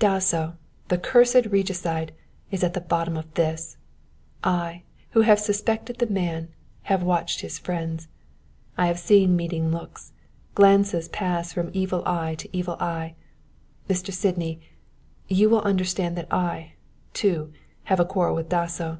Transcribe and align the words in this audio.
Dasso, 0.00 0.56
the 0.88 0.98
cursed 0.98 1.46
regicide, 1.48 2.10
is 2.50 2.64
at 2.64 2.74
the 2.74 2.80
bottom 2.80 3.16
of 3.16 3.32
this. 3.34 3.76
I, 4.42 4.82
who 5.10 5.20
have 5.20 5.38
suspected 5.38 6.00
the 6.00 6.08
man, 6.08 6.48
have 6.90 7.04
watched 7.04 7.40
his 7.42 7.60
friends. 7.60 8.08
I 8.76 8.86
have 8.88 8.98
seen 8.98 9.36
meaning 9.36 9.70
looks, 9.70 10.12
glances 10.56 11.06
pass 11.08 11.52
from 11.52 11.70
evil 11.72 12.02
eye 12.04 12.34
to 12.34 12.48
evil 12.52 12.74
eye. 12.80 13.14
Mr. 13.88 14.12
Sydney 14.12 14.60
you 15.28 15.48
will 15.48 15.62
understand 15.62 16.16
that 16.16 16.32
I, 16.32 16.72
too, 17.14 17.52
have 17.84 18.00
a 18.00 18.04
quarrel 18.04 18.34
with 18.34 18.48
Dasso. 18.48 18.98